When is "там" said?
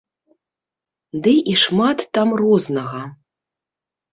2.17-2.29